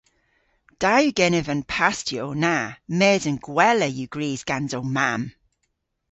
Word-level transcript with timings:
Da 0.81 0.93
yw 1.01 1.13
genev 1.19 1.47
an 1.53 1.61
pastiow 1.73 2.29
na 2.43 2.55
mes 2.99 3.23
an 3.29 3.37
gwella 3.45 3.87
yw 3.91 4.07
gwrys 4.13 4.41
gans 4.49 4.71
ow 4.77 4.85
mamm. 4.95 5.21